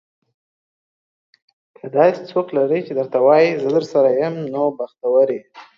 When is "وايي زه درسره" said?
3.25-4.09